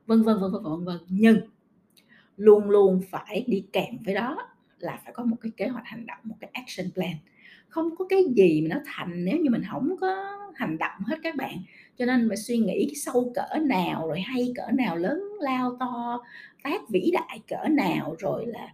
vân 0.06 0.22
vân, 0.22 0.36
vân 0.40 0.52
vân, 0.52 0.62
vân 0.62 0.84
vân. 0.84 0.98
Nhưng 1.08 1.40
luôn 2.36 2.70
luôn 2.70 3.00
phải 3.10 3.44
đi 3.46 3.64
kèm 3.72 3.96
với 4.04 4.14
đó 4.14 4.38
là 4.78 5.00
phải 5.04 5.12
có 5.12 5.24
một 5.24 5.36
cái 5.40 5.52
kế 5.56 5.68
hoạch 5.68 5.86
hành 5.86 6.06
động, 6.06 6.18
một 6.22 6.36
cái 6.40 6.50
action 6.52 6.92
plan. 6.92 7.16
Không 7.68 7.96
có 7.96 8.04
cái 8.08 8.24
gì 8.36 8.60
mà 8.60 8.74
nó 8.74 8.80
thành 8.84 9.24
nếu 9.24 9.38
như 9.38 9.50
mình 9.50 9.62
không 9.70 9.96
có 10.00 10.38
hành 10.54 10.78
động 10.78 11.00
hết 11.06 11.16
các 11.22 11.36
bạn. 11.36 11.58
Cho 11.96 12.06
nên 12.06 12.28
phải 12.28 12.36
suy 12.36 12.58
nghĩ 12.58 12.92
sâu 12.94 13.32
cỡ 13.34 13.58
nào, 13.58 14.08
rồi 14.08 14.20
hay 14.20 14.52
cỡ 14.56 14.70
nào, 14.72 14.96
lớn 14.96 15.22
lao 15.40 15.76
to 15.80 16.22
tác 16.62 16.88
vĩ 16.88 17.10
đại 17.12 17.40
cỡ 17.48 17.68
nào, 17.68 18.16
rồi 18.18 18.46
là, 18.46 18.72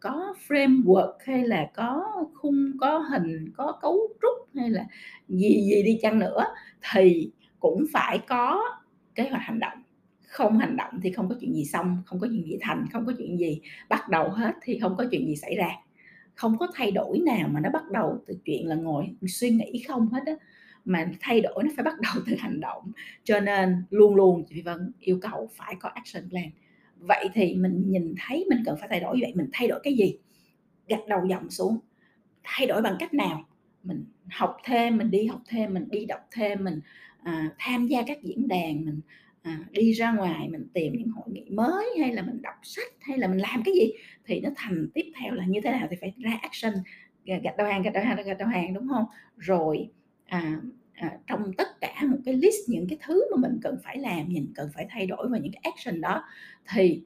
có 0.00 0.34
framework 0.48 1.12
hay 1.24 1.46
là 1.46 1.70
có 1.74 2.04
khung, 2.34 2.72
có 2.80 2.98
hình, 2.98 3.52
có 3.56 3.78
cấu 3.82 4.08
trúc 4.22 4.56
hay 4.56 4.70
là 4.70 4.86
gì 5.28 5.62
gì 5.70 5.82
đi 5.82 5.98
chăng 6.02 6.18
nữa 6.18 6.44
thì 6.92 7.30
cũng 7.60 7.84
phải 7.92 8.18
có 8.18 8.62
kế 9.14 9.28
hoạch 9.28 9.42
hành 9.42 9.58
động. 9.58 9.78
Không 10.26 10.58
hành 10.58 10.76
động 10.76 11.00
thì 11.02 11.12
không 11.12 11.28
có 11.28 11.34
chuyện 11.40 11.54
gì 11.54 11.64
xong, 11.64 12.02
không 12.06 12.20
có 12.20 12.26
chuyện 12.30 12.44
gì 12.44 12.58
thành, 12.60 12.86
không 12.92 13.06
có 13.06 13.12
chuyện 13.18 13.38
gì 13.38 13.60
bắt 13.88 14.08
đầu 14.08 14.28
hết 14.28 14.54
thì 14.62 14.78
không 14.78 14.96
có 14.96 15.04
chuyện 15.10 15.26
gì 15.26 15.36
xảy 15.36 15.54
ra. 15.54 15.70
Không 16.34 16.58
có 16.58 16.68
thay 16.74 16.90
đổi 16.90 17.18
nào 17.18 17.48
mà 17.48 17.60
nó 17.60 17.70
bắt 17.70 17.82
đầu 17.92 18.18
từ 18.26 18.38
chuyện 18.44 18.66
là 18.66 18.74
ngồi 18.74 19.06
suy 19.26 19.50
nghĩ 19.50 19.82
không 19.88 20.08
hết 20.08 20.22
á, 20.26 20.32
mà 20.84 21.10
thay 21.20 21.40
đổi 21.40 21.62
nó 21.64 21.70
phải 21.76 21.84
bắt 21.84 21.94
đầu 22.00 22.22
từ 22.26 22.36
hành 22.38 22.60
động. 22.60 22.92
Cho 23.24 23.40
nên 23.40 23.82
luôn 23.90 24.14
luôn 24.14 24.44
chị 24.48 24.62
Vân 24.62 24.92
yêu 25.00 25.18
cầu 25.22 25.48
phải 25.52 25.74
có 25.80 25.88
action 25.88 26.30
plan. 26.30 26.50
Vậy 26.96 27.28
thì 27.34 27.54
mình 27.54 27.84
nhìn 27.86 28.14
thấy 28.18 28.46
mình 28.50 28.62
cần 28.66 28.76
phải 28.80 28.88
thay 28.88 29.00
đổi 29.00 29.18
vậy, 29.20 29.32
mình 29.36 29.48
thay 29.52 29.68
đổi 29.68 29.80
cái 29.82 29.94
gì? 29.94 30.18
Gạch 30.88 31.06
đầu 31.08 31.26
dòng 31.26 31.50
xuống, 31.50 31.78
thay 32.44 32.66
đổi 32.66 32.82
bằng 32.82 32.96
cách 32.98 33.14
nào? 33.14 33.44
Mình 33.82 34.04
học 34.30 34.56
thêm, 34.64 34.98
mình 34.98 35.10
đi 35.10 35.26
học 35.26 35.40
thêm, 35.46 35.74
mình 35.74 35.88
đi 35.90 36.04
đọc 36.04 36.20
thêm, 36.32 36.64
mình, 36.64 36.80
à, 37.22 37.50
tham 37.58 37.86
gia 37.86 38.02
các 38.06 38.22
diễn 38.22 38.48
đàn, 38.48 38.84
mình, 38.84 39.00
à, 39.42 39.58
đi 39.70 39.92
ra 39.92 40.12
ngoài 40.12 40.48
mình 40.48 40.68
tìm 40.74 40.92
những 40.98 41.08
hội 41.08 41.26
nghị 41.32 41.50
mới, 41.50 41.86
hay 42.00 42.12
là 42.12 42.22
mình 42.22 42.42
đọc 42.42 42.54
sách, 42.62 42.92
hay 43.00 43.18
là 43.18 43.28
mình 43.28 43.38
làm 43.38 43.62
cái 43.64 43.74
gì 43.74 43.92
thì 44.24 44.40
nó 44.40 44.50
thành 44.56 44.88
tiếp 44.94 45.12
theo 45.20 45.34
là 45.34 45.46
như 45.46 45.60
thế 45.64 45.70
nào 45.70 45.86
thì 45.90 45.96
phải 46.00 46.14
ra 46.18 46.38
action, 46.42 46.72
gạch 47.24 47.56
đầu 47.58 47.66
hàng, 47.66 47.82
gạch 47.82 47.92
đầu 47.94 48.04
hàng, 48.04 48.16
gạch 48.26 48.38
đầu 48.38 48.48
hàng, 48.48 48.74
đúng 48.74 48.88
không? 48.88 49.04
Rồi, 49.36 49.90
à, 50.26 50.60
à, 50.94 51.18
trong 51.26 51.52
tất 51.58 51.80
cả 51.80 52.02
một 52.10 52.18
cái 52.24 52.34
list 52.34 52.68
những 52.68 52.86
cái 52.88 52.98
thứ 53.06 53.24
mà 53.30 53.48
mình 53.48 53.58
cần 53.62 53.76
phải 53.84 53.98
làm, 53.98 54.28
mình 54.28 54.52
cần 54.54 54.70
phải 54.74 54.86
thay 54.90 55.06
đổi 55.06 55.28
và 55.28 55.38
những 55.38 55.52
cái 55.52 55.72
action 55.72 56.00
đó 56.00 56.24
thì 56.74 57.02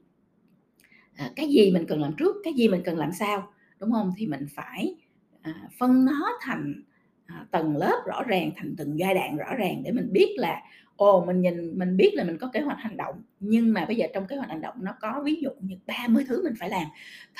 à, 1.15 1.31
cái 1.35 1.49
gì 1.49 1.71
mình 1.71 1.85
cần 1.87 2.01
làm 2.01 2.13
trước 2.17 2.35
cái 2.43 2.53
gì 2.53 2.67
mình 2.67 2.81
cần 2.85 2.97
làm 2.97 3.11
sau 3.11 3.53
đúng 3.79 3.91
không? 3.91 4.11
Thì 4.17 4.27
mình 4.27 4.45
phải 4.55 4.95
à, 5.41 5.69
phân 5.79 6.05
nó 6.05 6.29
thành 6.41 6.81
À, 7.27 7.45
tầng 7.51 7.77
lớp 7.77 8.03
rõ 8.05 8.23
ràng 8.23 8.51
thành 8.55 8.75
từng 8.77 8.99
giai 8.99 9.13
đoạn 9.13 9.37
rõ 9.37 9.55
ràng 9.55 9.81
để 9.83 9.91
mình 9.91 10.09
biết 10.11 10.35
là, 10.37 10.61
ồ, 10.95 11.25
mình 11.25 11.41
nhìn, 11.41 11.79
mình 11.79 11.97
biết 11.97 12.11
là 12.13 12.23
mình 12.23 12.37
có 12.37 12.49
kế 12.53 12.59
hoạch 12.59 12.77
hành 12.79 12.97
động, 12.97 13.15
nhưng 13.39 13.73
mà 13.73 13.85
bây 13.85 13.95
giờ 13.95 14.07
trong 14.13 14.27
kế 14.27 14.35
hoạch 14.35 14.49
hành 14.49 14.61
động 14.61 14.75
nó 14.81 14.91
có 15.01 15.21
ví 15.25 15.35
dụ 15.41 15.49
như 15.59 15.75
30 15.87 16.25
thứ 16.27 16.43
mình 16.43 16.53
phải 16.59 16.69
làm, 16.69 16.83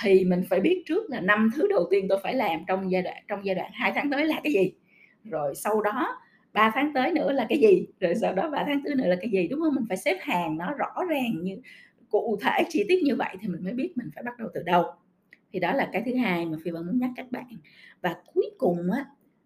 thì 0.04 0.25
mình 0.25 0.44
phải 0.50 0.60
biết 0.60 0.84
trước 0.86 1.10
là 1.10 1.22
năm 1.22 1.50
thứ 1.56 1.68
đầu 1.68 1.88
tiên 1.92 2.06
tôi 2.10 2.20
phải 2.24 2.34
làm 2.34 2.60
trong 2.68 2.92
giai 2.92 3.02
đoạn, 3.02 3.24
trong 3.28 3.46
giai 3.46 3.56
đoạn 3.56 3.72
hai 3.74 3.92
tháng 3.96 4.12
tới 4.12 4.25
là 4.25 4.40
cái 4.44 4.54
gì, 4.54 4.72
rồi 5.24 5.56
sau 5.56 5.82
đó 5.82 6.18
3 6.54 6.72
tháng 6.75 6.92
tới 6.94 7.12
nữa 7.12 7.32
là 7.32 7.46
cái 7.50 7.60
gì, 7.60 7.86
rồi 8.00 8.16
sau 8.16 8.34
đó 8.34 8.50
3 8.50 8.63
tháng 8.68 8.82
tới 8.86 8.96
nữa 8.96 9.08
là 9.08 9.16
cái 9.22 9.30
gì, 9.30 9.48
đúng 9.48 9.60
không? 9.60 9.75
Mình 9.75 9.86
phải 9.88 9.98
xếp 9.98 10.18
hàng 10.22 10.58
nó 10.58 10.74
rõ 10.74 10.94
ràng 11.10 11.44
như, 11.44 11.58
cụ 12.10 12.38
thể 12.42 12.63
chi 12.70 12.86
tiết 12.90 13.04
như 13.04 13.16
vậy 13.16 13.36
thì 13.42 13.48
mình 13.48 13.63
mới 13.63 13.74
biết 13.74 13.94
mình 13.96 14.10
phải 14.16 14.24
bắt 14.24 14.38
đầu 14.38 14.50
từ 14.54 14.63
đâu. 14.63 14.86
Thì 15.54 15.60
đó 15.60 15.74
là 15.74 15.90
cái 15.94 16.02
thứ 16.06 16.16
hai 16.16 16.46
mà 16.46 16.58
phi 16.63 16.72
vân 16.72 16.86
muốn 16.86 17.00
nhắc 17.00 17.10
các 17.16 17.32
bạn. 17.32 17.46
Và 18.02 18.16
cuối 18.34 18.50
cùng 18.58 18.92
á 18.92 19.06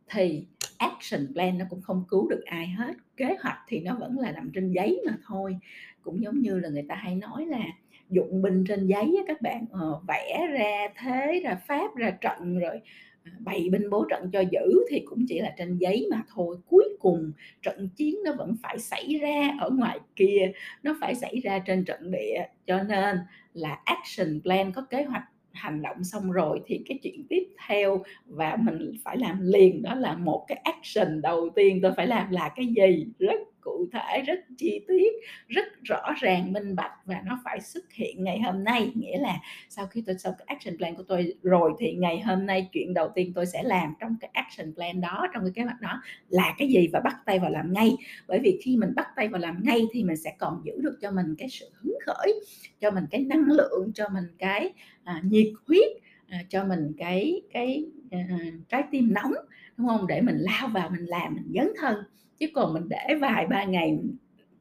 thì 0.09 0.45
action 0.77 1.33
plan 1.33 1.57
nó 1.57 1.65
cũng 1.69 1.81
không 1.81 2.03
cứu 2.07 2.29
được 2.29 2.41
ai 2.45 2.67
hết. 2.67 2.93
Kế 3.17 3.35
hoạch 3.41 3.57
thì 3.67 3.79
nó 3.79 3.95
vẫn 3.95 4.19
là 4.19 4.31
nằm 4.31 4.51
trên 4.53 4.71
giấy 4.71 5.01
mà 5.05 5.13
thôi. 5.27 5.57
Cũng 6.01 6.23
giống 6.23 6.39
như 6.39 6.59
là 6.59 6.69
người 6.69 6.85
ta 6.89 6.95
hay 6.95 7.15
nói 7.15 7.45
là 7.45 7.65
dụng 8.09 8.41
binh 8.41 8.63
trên 8.67 8.87
giấy 8.87 9.15
á 9.17 9.23
các 9.27 9.41
bạn 9.41 9.65
ờ, 9.71 10.01
vẽ 10.07 10.47
ra 10.51 10.87
thế 10.97 11.41
ra 11.43 11.55
pháp 11.67 11.95
ra 11.95 12.11
trận 12.11 12.59
rồi 12.59 12.79
ờ, 13.25 13.31
bày 13.39 13.69
binh 13.71 13.89
bố 13.89 14.05
trận 14.09 14.29
cho 14.33 14.39
giữ 14.39 14.85
thì 14.89 15.03
cũng 15.05 15.25
chỉ 15.27 15.39
là 15.39 15.53
trên 15.57 15.77
giấy 15.77 16.07
mà 16.11 16.23
thôi. 16.35 16.57
Cuối 16.67 16.97
cùng 16.99 17.31
trận 17.61 17.89
chiến 17.95 18.15
nó 18.25 18.33
vẫn 18.37 18.55
phải 18.63 18.79
xảy 18.79 19.17
ra 19.21 19.51
ở 19.59 19.69
ngoài 19.69 19.99
kia 20.15 20.51
nó 20.83 20.97
phải 21.01 21.15
xảy 21.15 21.39
ra 21.43 21.59
trên 21.59 21.85
trận 21.85 22.11
địa. 22.11 22.45
Cho 22.67 22.83
nên 22.83 23.17
là 23.53 23.79
action 23.85 24.41
plan 24.41 24.71
có 24.71 24.81
kế 24.81 25.03
hoạch 25.03 25.23
hành 25.57 25.81
động 25.81 26.03
xong 26.03 26.31
rồi 26.31 26.59
thì 26.65 26.81
cái 26.89 26.99
chuyện 27.03 27.25
tiếp 27.29 27.43
theo 27.67 28.03
và 28.25 28.57
mình 28.63 28.91
phải 29.03 29.17
làm 29.17 29.39
liền 29.41 29.81
đó 29.81 29.95
là 29.95 30.15
một 30.17 30.45
cái 30.47 30.61
action 30.63 31.21
đầu 31.21 31.49
tiên 31.55 31.79
tôi 31.81 31.91
phải 31.97 32.07
làm 32.07 32.31
là 32.31 32.49
cái 32.55 32.65
gì? 32.65 33.05
Rất 33.19 33.39
cụ 33.67 33.87
thể 33.93 34.21
rất 34.21 34.39
chi 34.57 34.81
tiết 34.87 35.13
rất 35.47 35.65
rõ 35.83 36.13
ràng 36.19 36.53
minh 36.53 36.75
bạch 36.75 36.91
và 37.05 37.21
nó 37.25 37.39
phải 37.43 37.61
xuất 37.61 37.93
hiện 37.93 38.23
ngày 38.23 38.39
hôm 38.39 38.63
nay. 38.63 38.91
Nghĩa 38.95 39.17
là 39.17 39.39
sau 39.69 39.87
khi 39.87 40.03
tôi 40.05 40.15
xong 40.17 40.33
cái 40.37 40.45
action 40.45 40.77
plan 40.77 40.95
của 40.95 41.03
tôi 41.03 41.33
rồi 41.43 41.71
thì 41.79 41.93
ngày 41.93 42.19
hôm 42.19 42.45
nay 42.45 42.69
chuyện 42.73 42.93
đầu 42.93 43.09
tiên 43.15 43.31
tôi 43.35 43.45
sẽ 43.45 43.63
làm 43.63 43.93
trong 43.99 44.15
cái 44.21 44.29
action 44.33 44.73
plan 44.73 45.01
đó 45.01 45.27
trong 45.33 45.43
cái 45.43 45.51
kế 45.55 45.61
hoạch 45.61 45.81
đó 45.81 46.01
là 46.29 46.55
cái 46.57 46.67
gì 46.67 46.87
và 46.93 46.99
bắt 46.99 47.15
tay 47.25 47.39
vào 47.39 47.51
làm 47.51 47.73
ngay. 47.73 47.95
Bởi 48.27 48.39
vì 48.43 48.59
khi 48.63 48.77
mình 48.77 48.89
bắt 48.95 49.07
tay 49.15 49.27
vào 49.27 49.41
làm 49.41 49.63
ngay 49.63 49.81
thì 49.93 50.03
mình 50.03 50.17
sẽ 50.17 50.35
còn 50.39 50.61
giữ 50.65 50.73
được 50.81 50.97
cho 51.01 51.11
mình 51.11 51.35
cái 51.37 51.49
sự 51.49 51.65
hứng 51.73 51.97
khởi 52.05 52.33
cho 52.79 52.91
mình 52.91 53.03
cái 53.11 53.21
năng 53.21 53.43
lượng 53.47 53.91
cho 53.93 54.09
mình 54.09 54.25
cái 54.37 54.73
à, 55.03 55.21
nhiệt 55.23 55.47
huyết 55.67 55.87
à, 56.27 56.43
cho 56.49 56.63
mình 56.63 56.91
cái 56.97 57.41
cái 57.53 57.85
à, 58.11 58.27
trái 58.69 58.83
tim 58.91 59.13
nóng 59.13 59.33
đúng 59.77 59.87
không? 59.87 60.07
Để 60.07 60.21
mình 60.21 60.37
lao 60.37 60.67
vào 60.67 60.89
mình 60.89 61.05
làm 61.05 61.35
mình 61.35 61.51
dấn 61.55 61.71
thân 61.77 61.95
chứ 62.39 62.47
còn 62.53 62.73
mình 62.73 62.83
để 62.89 63.15
vài 63.21 63.47
ba 63.47 63.63
ngày 63.63 63.97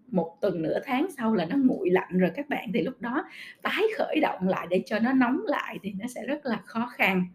một 0.09 0.37
tuần 0.41 0.63
nửa 0.63 0.79
tháng 0.85 1.07
sau 1.17 1.35
là 1.35 1.45
nó 1.45 1.57
nguội 1.57 1.91
lạnh 1.91 2.19
rồi 2.19 2.31
các 2.35 2.49
bạn 2.49 2.71
thì 2.75 2.83
lúc 2.83 3.01
đó 3.01 3.25
tái 3.63 3.83
khởi 3.97 4.21
động 4.23 4.49
lại 4.49 4.67
để 4.71 4.83
cho 4.87 4.99
nó 4.99 5.13
nóng 5.13 5.41
lại 5.47 5.79
thì 5.83 5.93
nó 5.93 6.07
sẽ 6.07 6.27
rất 6.27 6.47
là 6.47 6.63
khó 6.65 6.87
khăn. 6.87 7.27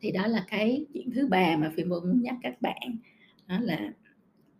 Thì 0.00 0.12
đó 0.12 0.26
là 0.26 0.44
cái 0.48 0.86
chuyện 0.94 1.10
thứ 1.14 1.26
ba 1.26 1.56
mà 1.56 1.72
phi 1.76 1.84
muốn 1.84 2.22
nhắc 2.22 2.34
các 2.42 2.62
bạn. 2.62 2.96
Đó 3.46 3.58
là 3.60 3.92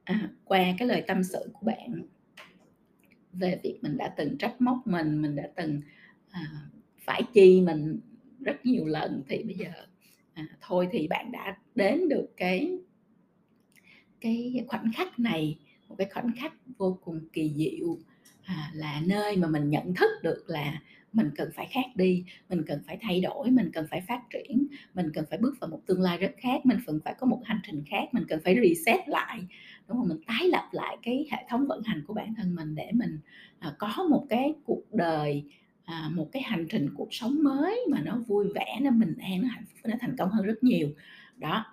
à, 0.04 0.28
qua 0.44 0.64
cái 0.78 0.88
lời 0.88 1.04
tâm 1.06 1.24
sự 1.24 1.50
của 1.52 1.66
bạn 1.66 2.02
về 3.32 3.60
việc 3.62 3.78
mình 3.82 3.96
đã 3.96 4.14
từng 4.16 4.38
trách 4.38 4.60
móc 4.60 4.76
mình 4.84 5.22
mình 5.22 5.36
đã 5.36 5.48
từng 5.56 5.80
à, 6.30 6.40
phải 6.98 7.22
chi 7.32 7.60
mình 7.60 8.00
rất 8.40 8.66
nhiều 8.66 8.86
lần 8.86 9.22
thì 9.28 9.42
bây 9.42 9.54
giờ 9.54 9.70
à, 10.32 10.46
thôi 10.60 10.88
thì 10.92 11.08
bạn 11.08 11.32
đã 11.32 11.56
đến 11.74 12.08
được 12.08 12.28
cái 12.36 12.78
cái 14.20 14.64
khoảnh 14.68 14.92
khắc 14.96 15.18
này 15.18 15.58
một 15.88 15.94
cái 15.98 16.08
khoảnh 16.12 16.30
khắc 16.36 16.52
vô 16.78 16.98
cùng 17.04 17.20
kỳ 17.32 17.52
diệu 17.56 17.98
à, 18.44 18.70
là 18.74 19.02
nơi 19.06 19.36
mà 19.36 19.48
mình 19.48 19.70
nhận 19.70 19.94
thức 19.94 20.10
được 20.22 20.44
là 20.46 20.80
mình 21.12 21.30
cần 21.36 21.50
phải 21.54 21.68
khác 21.70 21.86
đi 21.94 22.24
mình 22.48 22.62
cần 22.66 22.80
phải 22.86 22.98
thay 23.00 23.20
đổi 23.20 23.50
mình 23.50 23.70
cần 23.72 23.86
phải 23.90 24.00
phát 24.08 24.20
triển 24.30 24.66
mình 24.94 25.10
cần 25.14 25.24
phải 25.30 25.38
bước 25.38 25.54
vào 25.60 25.70
một 25.70 25.80
tương 25.86 26.00
lai 26.00 26.18
rất 26.18 26.32
khác 26.38 26.66
mình 26.66 26.78
cần 26.86 27.00
phải 27.04 27.14
có 27.18 27.26
một 27.26 27.40
hành 27.44 27.60
trình 27.66 27.82
khác 27.86 28.04
mình 28.12 28.24
cần 28.28 28.40
phải 28.44 28.56
reset 28.62 29.08
lại. 29.08 29.40
Đúng 29.88 29.98
không? 29.98 30.08
Mình 30.08 30.22
tái 30.26 30.48
lập 30.48 30.68
lại 30.72 30.96
cái 31.02 31.26
hệ 31.30 31.38
thống 31.48 31.66
vận 31.66 31.82
hành 31.82 32.02
của 32.06 32.14
bản 32.14 32.34
thân 32.34 32.54
mình 32.54 32.74
để 32.74 32.90
mình 32.92 33.18
à, 33.58 33.74
có 33.78 34.06
một 34.10 34.26
cái 34.28 34.54
cuộc 34.64 34.82
đời 34.92 35.44
à, 35.84 36.10
một 36.14 36.28
cái 36.32 36.42
hành 36.42 36.66
trình 36.70 36.88
cuộc 36.96 37.08
sống 37.10 37.42
mới 37.42 37.80
mà 37.90 38.00
nó 38.00 38.18
vui 38.26 38.46
vẻ 38.54 38.78
nó 38.80 38.90
bình 38.90 39.14
an 39.20 39.42
nó 39.42 39.48
hạnh 39.48 39.64
phúc 39.66 39.78
nó 39.84 39.96
thành 40.00 40.16
công 40.18 40.30
hơn 40.30 40.46
rất 40.46 40.62
nhiều. 40.64 40.88
Đó 41.36 41.64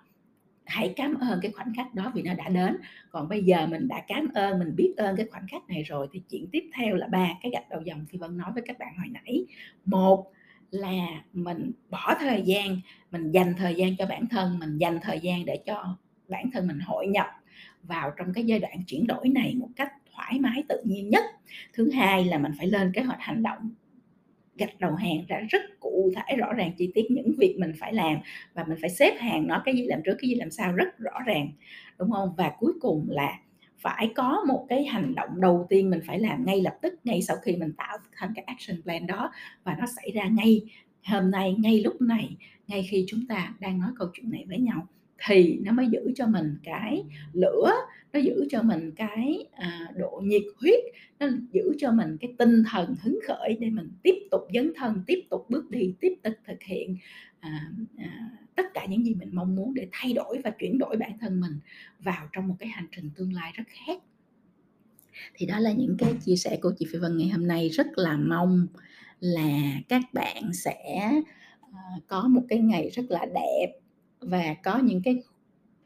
hãy 0.68 0.92
cảm 0.96 1.14
ơn 1.14 1.38
cái 1.42 1.52
khoảnh 1.52 1.74
khắc 1.76 1.94
đó 1.94 2.12
vì 2.14 2.22
nó 2.22 2.34
đã 2.34 2.48
đến. 2.48 2.76
Còn 3.10 3.28
bây 3.28 3.44
giờ 3.44 3.66
mình 3.66 3.88
đã 3.88 4.02
cảm 4.08 4.28
ơn, 4.34 4.58
mình 4.58 4.76
biết 4.76 4.94
ơn 4.96 5.16
cái 5.16 5.26
khoảnh 5.30 5.46
khắc 5.48 5.68
này 5.68 5.82
rồi, 5.82 6.08
thì 6.12 6.22
chuyện 6.30 6.46
tiếp 6.52 6.70
theo 6.76 6.96
là 6.96 7.06
ba 7.06 7.28
cái 7.42 7.52
gạch 7.52 7.68
đầu 7.70 7.80
dòng 7.84 8.06
thì 8.10 8.18
vân 8.18 8.38
nói 8.38 8.50
với 8.54 8.62
các 8.66 8.78
bạn 8.78 8.96
hồi 8.98 9.08
nãy. 9.08 9.44
Một 9.84 10.30
là 10.70 11.22
mình 11.32 11.72
bỏ 11.90 12.14
thời 12.20 12.42
gian, 12.42 12.80
mình 13.10 13.30
dành 13.30 13.54
thời 13.58 13.74
gian 13.74 13.96
cho 13.96 14.06
bản 14.06 14.26
thân, 14.26 14.58
mình 14.58 14.78
dành 14.78 14.98
thời 15.02 15.20
gian 15.20 15.44
để 15.44 15.58
cho 15.66 15.96
bản 16.28 16.50
thân 16.50 16.66
mình 16.66 16.78
hội 16.80 17.06
nhập 17.06 17.26
vào 17.82 18.10
trong 18.16 18.32
cái 18.34 18.44
giai 18.44 18.58
đoạn 18.58 18.84
chuyển 18.86 19.06
đổi 19.06 19.28
này 19.28 19.54
một 19.54 19.68
cách 19.76 19.92
thoải 20.14 20.38
mái, 20.40 20.62
tự 20.68 20.82
nhiên 20.84 21.08
nhất. 21.08 21.24
Thứ 21.72 21.90
hai 21.90 22.24
là 22.24 22.38
mình 22.38 22.52
phải 22.58 22.66
lên 22.66 22.92
kế 22.92 23.02
hoạch 23.02 23.20
hành 23.20 23.42
động 23.42 23.70
gạch 24.58 24.80
đầu 24.80 24.94
hàng 24.94 25.24
ra 25.28 25.40
rất 25.50 25.62
cụ 25.80 26.12
thể, 26.16 26.36
rõ 26.36 26.52
ràng 26.52 26.72
chi 26.78 26.90
tiết 26.94 27.10
những 27.10 27.32
việc 27.38 27.56
mình 27.58 27.72
phải 27.80 27.94
làm 27.94 28.16
và 28.54 28.64
mình 28.64 28.78
phải 28.80 28.90
xếp 28.90 29.14
hàng 29.18 29.46
nó, 29.46 29.62
cái 29.64 29.74
gì 29.74 29.82
làm 29.86 30.00
trước, 30.04 30.14
cái 30.18 30.28
gì 30.28 30.34
làm 30.34 30.50
sau 30.50 30.72
rất 30.72 30.98
rõ 30.98 31.18
ràng, 31.26 31.48
đúng 31.98 32.10
không? 32.10 32.34
Và 32.36 32.52
cuối 32.58 32.72
cùng 32.80 33.06
là 33.10 33.38
phải 33.78 34.10
có 34.14 34.44
một 34.48 34.66
cái 34.68 34.84
hành 34.84 35.14
động 35.14 35.40
đầu 35.40 35.66
tiên 35.70 35.90
mình 35.90 36.00
phải 36.06 36.20
làm 36.20 36.44
ngay 36.46 36.60
lập 36.60 36.74
tức, 36.82 36.94
ngay 37.04 37.22
sau 37.22 37.36
khi 37.36 37.56
mình 37.56 37.72
tạo 37.76 37.98
thành 38.16 38.32
cái 38.34 38.44
action 38.44 38.82
plan 38.82 39.06
đó 39.06 39.32
và 39.64 39.76
nó 39.78 39.86
xảy 39.96 40.10
ra 40.14 40.24
ngay 40.28 40.62
hôm 41.04 41.30
nay, 41.30 41.54
ngay 41.58 41.80
lúc 41.80 42.00
này, 42.00 42.36
ngay 42.66 42.86
khi 42.90 43.04
chúng 43.08 43.20
ta 43.28 43.54
đang 43.60 43.80
nói 43.80 43.90
câu 43.98 44.08
chuyện 44.12 44.30
này 44.30 44.44
với 44.48 44.58
nhau 44.58 44.86
thì 45.26 45.58
nó 45.62 45.72
mới 45.72 45.86
giữ 45.86 46.12
cho 46.16 46.26
mình 46.26 46.56
cái 46.62 47.04
lửa 47.32 47.72
nó 48.12 48.20
giữ 48.20 48.46
cho 48.50 48.62
mình 48.62 48.92
cái 48.96 49.46
à, 49.52 49.92
độ 49.96 50.22
nhiệt 50.24 50.42
huyết 50.60 50.80
nó 51.18 51.26
giữ 51.52 51.74
cho 51.78 51.92
mình 51.92 52.16
cái 52.20 52.34
tinh 52.38 52.62
thần 52.70 52.94
hứng 53.02 53.18
khởi 53.26 53.56
để 53.60 53.70
mình 53.70 53.90
tiếp 54.02 54.14
tục 54.30 54.40
dấn 54.54 54.72
thân 54.76 55.02
tiếp 55.06 55.20
tục 55.30 55.46
bước 55.48 55.70
đi 55.70 55.94
tiếp 56.00 56.14
tục 56.22 56.34
thực 56.46 56.62
hiện 56.62 56.96
à, 57.40 57.72
à, 57.96 58.30
tất 58.54 58.66
cả 58.74 58.86
những 58.86 59.06
gì 59.06 59.14
mình 59.14 59.30
mong 59.32 59.56
muốn 59.56 59.74
để 59.74 59.88
thay 59.92 60.12
đổi 60.12 60.40
và 60.44 60.50
chuyển 60.50 60.78
đổi 60.78 60.96
bản 60.96 61.18
thân 61.20 61.40
mình 61.40 61.58
vào 61.98 62.28
trong 62.32 62.48
một 62.48 62.54
cái 62.58 62.68
hành 62.68 62.86
trình 62.96 63.10
tương 63.16 63.32
lai 63.32 63.52
rất 63.54 63.64
khác. 63.68 64.02
Thì 65.34 65.46
đó 65.46 65.58
là 65.58 65.72
những 65.72 65.96
cái 65.98 66.14
chia 66.24 66.36
sẻ 66.36 66.58
của 66.62 66.72
chị 66.78 66.86
Phi 66.92 66.98
Vân 66.98 67.16
ngày 67.16 67.28
hôm 67.28 67.46
nay. 67.46 67.68
Rất 67.68 67.86
là 67.96 68.16
mong 68.16 68.66
là 69.20 69.72
các 69.88 70.02
bạn 70.12 70.52
sẽ 70.54 71.10
ờ, 71.60 71.78
có 72.06 72.28
một 72.28 72.42
cái 72.48 72.58
ngày 72.58 72.90
rất 72.90 73.04
là 73.08 73.26
đẹp 73.34 73.78
và 74.20 74.54
có 74.62 74.78
những 74.78 75.02
cái 75.02 75.22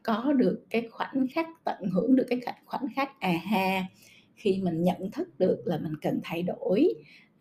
có 0.03 0.33
được 0.33 0.65
cái 0.69 0.87
khoảnh 0.91 1.27
khắc 1.33 1.47
tận 1.63 1.89
hưởng 1.91 2.15
được 2.15 2.25
cái 2.29 2.41
khoảnh 2.65 2.85
khắc 2.95 3.19
à 3.19 3.33
ha 3.45 3.85
khi 4.35 4.61
mình 4.63 4.83
nhận 4.83 5.11
thức 5.11 5.39
được 5.39 5.61
là 5.65 5.77
mình 5.77 5.95
cần 6.01 6.19
thay 6.23 6.43
đổi 6.43 6.93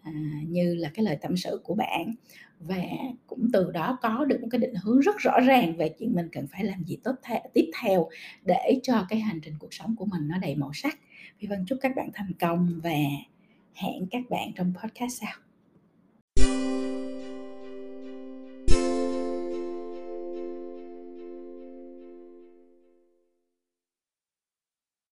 à, 0.03 0.13
như 0.49 0.75
là 0.75 0.91
cái 0.95 1.05
lời 1.05 1.19
tâm 1.21 1.37
sự 1.37 1.61
của 1.65 1.75
bạn 1.75 2.15
và 2.61 2.83
cũng 3.27 3.49
từ 3.53 3.71
đó 3.71 3.99
có 4.03 4.25
được 4.25 4.39
một 4.43 4.49
cái 4.51 4.59
định 4.59 4.75
hướng 4.83 5.01
rất 5.01 5.19
rõ 5.19 5.41
ràng 5.41 5.77
về 5.77 5.89
chuyện 5.99 6.15
mình 6.15 6.29
cần 6.33 6.47
phải 6.53 6.65
làm 6.65 6.85
gì 6.85 6.97
tốt 7.05 7.15
th- 7.23 7.49
tiếp 7.55 7.71
theo 7.83 8.09
để 8.45 8.81
cho 8.83 9.07
cái 9.09 9.21
hành 9.21 9.41
trình 9.41 9.55
cuộc 9.59 9.75
sống 9.75 9.97
của 9.97 10.05
mình 10.05 10.29
nó 10.29 10.39
đầy 10.39 10.55
màu 10.55 10.71
sắc. 10.75 10.99
Phi 11.39 11.47
Vân 11.47 11.65
chúc 11.67 11.79
các 11.83 11.93
bạn 11.97 12.11
thành 12.15 12.33
công 12.41 12.81
và 12.83 12.91
hẹn 13.75 14.07
các 14.11 14.31
bạn 14.31 14.53
trong 14.57 14.73
podcast 14.83 15.21
sau. 15.21 15.33